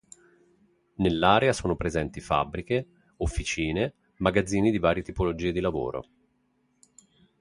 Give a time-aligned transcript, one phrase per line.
[0.95, 6.05] Nell'area sono presenti fabbriche, officine, magazzini di varie tipologie di lavoro.